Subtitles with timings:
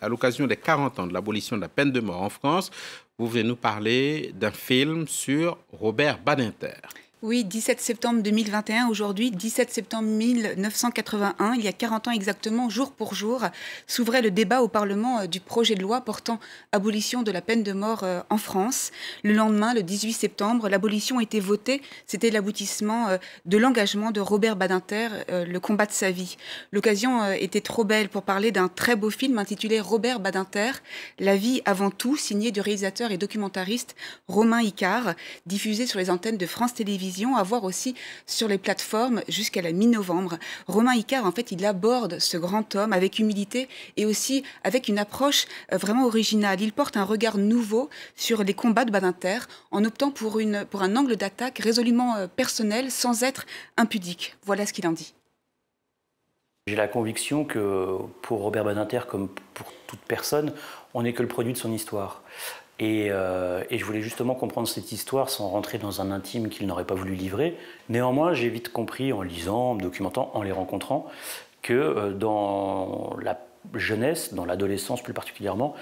[0.00, 2.70] À l'occasion des 40 ans de l'abolition de la peine de mort en France,
[3.18, 6.74] vous venez nous parler d'un film sur Robert Badinter.
[7.22, 12.92] Oui, 17 septembre 2021, aujourd'hui, 17 septembre 1981, il y a 40 ans exactement, jour
[12.92, 13.42] pour jour,
[13.86, 16.38] s'ouvrait le débat au Parlement euh, du projet de loi portant
[16.72, 18.90] abolition de la peine de mort euh, en France.
[19.24, 21.80] Le lendemain, le 18 septembre, l'abolition était votée.
[22.06, 26.36] C'était l'aboutissement euh, de l'engagement de Robert Badinter, le combat de sa vie.
[26.70, 30.72] L'occasion était trop belle pour parler d'un très beau film intitulé Robert Badinter,
[31.18, 33.96] La vie avant tout, signé du réalisateur et documentariste
[34.28, 35.14] Romain Icard,
[35.46, 37.05] diffusé sur les antennes de France Télévisions
[37.36, 37.94] à voir aussi
[38.26, 40.38] sur les plateformes jusqu'à la mi-novembre.
[40.66, 44.98] Romain Icard, en fait, il aborde ce grand homme avec humilité et aussi avec une
[44.98, 46.60] approche euh, vraiment originale.
[46.60, 49.38] Il porte un regard nouveau sur les combats de Badinter
[49.70, 54.36] en optant pour, une, pour un angle d'attaque résolument euh, personnel sans être impudique.
[54.44, 55.14] Voilà ce qu'il en dit.
[56.66, 60.52] J'ai la conviction que pour Robert Badinter, comme pour toute personne,
[60.94, 62.22] on n'est que le produit de son histoire.
[62.82, 66.84] Euh, et, je voulais justement comprendre cette histoire sans rentrer dans un intime qu'il n'aurait
[66.84, 67.56] pas voulu livrer.
[67.88, 71.06] Néanmoins, j'ai vite compris en lisant, en me documentant, en les rencontrant,
[71.62, 73.40] que euh, dans la
[73.74, 75.74] jeunesse, dans l'adolescence plus particulièrement,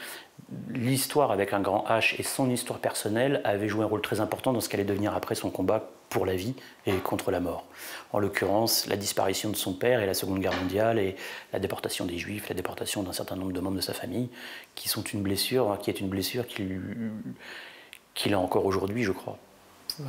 [0.71, 4.53] l'histoire avec un grand H et son histoire personnelle avaient joué un rôle très important
[4.53, 6.55] dans ce qu'allait devenir après son combat pour la vie
[6.87, 7.65] et contre la mort.
[8.13, 11.17] En l'occurrence, la disparition de son père et la Seconde Guerre mondiale et
[11.53, 14.29] la déportation des Juifs, la déportation d'un certain nombre de membres de sa famille,
[14.77, 19.39] qui sont une blessure, qui est une blessure qu'il a encore aujourd'hui, je crois.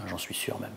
[0.06, 0.70] J'en suis sûr même.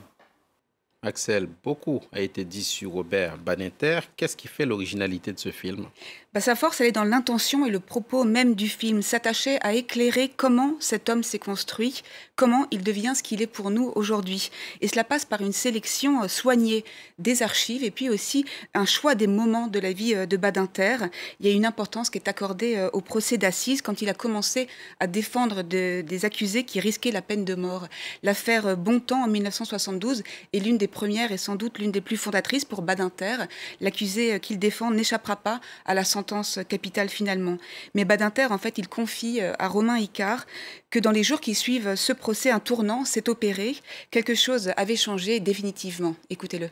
[1.02, 4.00] Axel, beaucoup a été dit sur Robert Badinter.
[4.16, 5.86] Qu'est-ce qui fait l'originalité de ce film?
[6.34, 9.74] Bah, Sa force, elle est dans l'intention et le propos même du film, s'attacher à
[9.74, 12.02] éclairer comment cet homme s'est construit,
[12.34, 14.50] comment il devient ce qu'il est pour nous aujourd'hui.
[14.80, 16.84] Et cela passe par une sélection euh, soignée
[17.20, 20.96] des archives et puis aussi un choix des moments de la vie euh, de Badinter.
[21.38, 24.14] Il y a une importance qui est accordée euh, au procès d'assises quand il a
[24.14, 24.66] commencé
[24.98, 27.86] à défendre des accusés qui risquaient la peine de mort.
[28.24, 32.64] L'affaire Bontemps en 1972 est l'une des première et sans doute l'une des plus fondatrices
[32.64, 33.36] pour Badinter.
[33.80, 37.58] L'accusé qu'il défend n'échappera pas à la sentence capitale finalement.
[37.94, 40.46] Mais Badinter, en fait, il confie euh, à Romain Icard
[40.90, 43.76] que dans les jours qui suivent ce procès, un tournant s'est opéré.
[44.10, 46.16] Quelque chose avait changé définitivement.
[46.30, 46.70] Écoutez-le.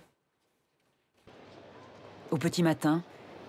[2.31, 3.03] Au petit matin,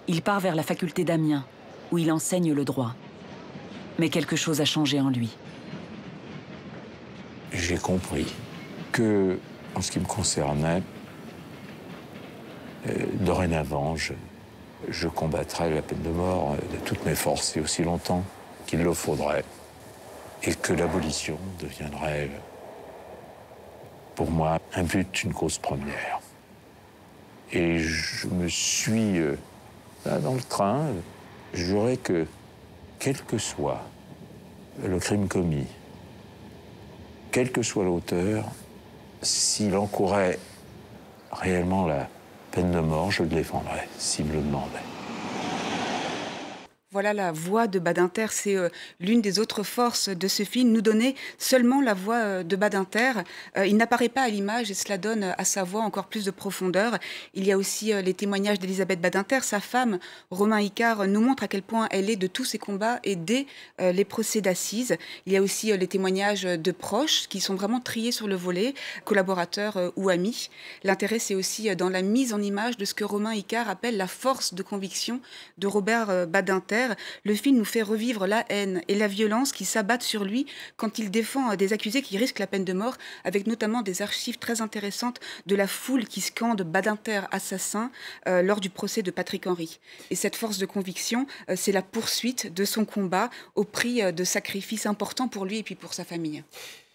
[0.08, 1.46] il part vers la faculté d'Amiens,
[1.92, 2.96] où il enseigne le droit.
[3.98, 5.36] Mais quelque chose a changé en lui.
[7.52, 8.28] J'ai compris
[8.92, 9.40] que
[9.78, 10.82] en ce qui me concernait,
[12.88, 18.24] euh, dorénavant, je, combattrai la peine de mort de toutes mes forces et aussi longtemps
[18.66, 19.44] qu'il le faudrait,
[20.44, 22.30] et que l'abolition deviendrait
[24.16, 26.22] pour moi un but, une cause première.
[27.52, 29.38] Et je me suis, euh,
[30.06, 30.88] là dans le train,
[31.54, 32.26] juré que,
[32.98, 33.84] quel que soit
[34.84, 35.68] le crime commis,
[37.32, 38.46] quel que soit l'auteur,
[39.22, 40.40] s'il encourait
[41.32, 42.08] réellement la
[42.52, 44.97] peine de mort, je le défendrais, s'il me le demandait.
[46.94, 48.70] Voilà la voix de Badinter, c'est euh,
[49.02, 53.12] l'une des autres forces de ce film, nous donner seulement la voix euh, de Badinter.
[53.58, 56.32] Euh, il n'apparaît pas à l'image et cela donne à sa voix encore plus de
[56.32, 56.98] profondeur.
[57.34, 60.00] Il y a aussi les témoignages d'Elisabeth Badinter, sa femme,
[60.32, 63.48] Romain Icard, nous montre à quel point elle est de tous ses combats et dès
[63.80, 64.96] les procès d'assises.
[65.26, 68.74] Il y a aussi les témoignages de proches qui sont vraiment triés sur le volet,
[69.04, 70.50] collaborateurs ou amis.
[70.84, 74.08] L'intérêt, c'est aussi dans la mise en image de ce que Romain Icard appelle la
[74.08, 75.20] force de conviction
[75.58, 76.77] de Robert Badinter
[77.24, 80.46] le film nous fait revivre la haine et la violence qui s'abattent sur lui
[80.76, 84.38] quand il défend des accusés qui risquent la peine de mort, avec notamment des archives
[84.38, 87.92] très intéressantes de la foule qui scande Badinter assassin
[88.28, 89.80] euh, lors du procès de Patrick Henry.
[90.10, 94.12] Et cette force de conviction, euh, c'est la poursuite de son combat au prix euh,
[94.12, 96.44] de sacrifices importants pour lui et puis pour sa famille.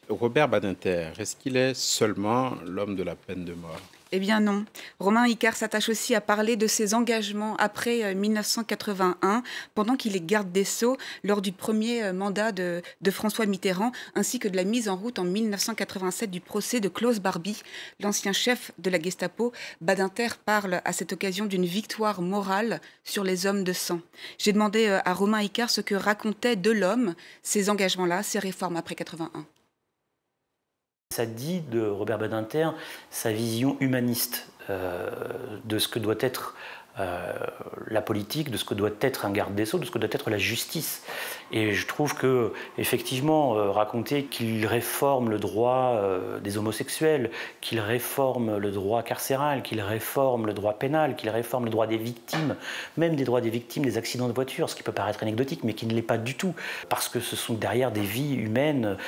[0.09, 3.81] Robert Badinter, est-ce qu'il est seulement l'homme de la peine de mort?
[4.15, 4.67] Eh bien non.
[4.99, 9.41] Romain Icard s'attache aussi à parler de ses engagements après 1981, euh,
[9.75, 14.39] pendant qu'il est garde des Sceaux lors du premier euh, mandat de, François Mitterrand, ainsi
[14.39, 17.63] que de la mise en route en 1987 du procès de Klaus Barbie,
[18.01, 19.53] l'ancien chef de la Gestapo.
[19.81, 24.01] Badinter parle à cette occasion d'une victoire morale sur les hommes de sang.
[24.37, 28.77] J'ai demandé euh, à Romain Icard ce que racontait de l'homme ces engagements-là, ces réformes
[28.77, 29.47] après 81.
[31.13, 32.71] Ça dit de Robert Badinter
[33.11, 35.11] sa vision humaniste euh,
[35.67, 36.55] de ce que doit être
[37.01, 37.33] euh,
[37.89, 40.11] la politique, de ce que doit être un garde des sceaux, de ce que doit
[40.13, 41.03] être la justice.
[41.51, 47.31] Et je trouve que, effectivement, euh, raconter qu'il réforme le droit euh, des homosexuels,
[47.63, 51.97] qu'il réforme le droit carcéral, qu'il réforme le droit pénal, qu'il réforme le droit des
[51.97, 52.57] victimes,
[52.99, 55.73] même des droits des victimes des accidents de voiture, ce qui peut paraître anecdotique, mais
[55.73, 56.55] qui ne l'est pas du tout,
[56.91, 58.99] parce que ce sont derrière des vies humaines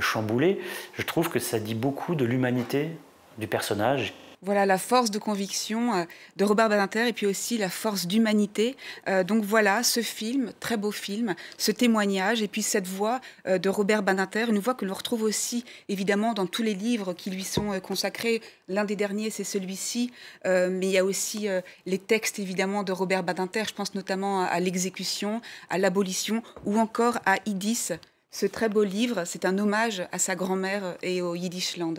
[0.00, 0.60] chamboulées,
[0.92, 2.90] je trouve que ça dit beaucoup de l'humanité
[3.38, 6.04] du personnage voilà la force de conviction euh,
[6.36, 8.76] de Robert Badinter et puis aussi la force d'humanité.
[9.08, 13.58] Euh, donc voilà ce film, très beau film, ce témoignage et puis cette voix euh,
[13.58, 17.30] de Robert Badinter, une voix que l'on retrouve aussi évidemment dans tous les livres qui
[17.30, 18.40] lui sont consacrés.
[18.68, 20.12] L'un des derniers, c'est celui-ci,
[20.44, 21.48] mais il y a aussi
[21.86, 23.64] les textes évidemment de Robert Badinter.
[23.66, 25.40] Je pense notamment à l'exécution,
[25.70, 27.90] à l'abolition ou encore à Idis.
[28.30, 31.96] Ce très beau livre, c'est un hommage à sa grand-mère et au Yiddishland.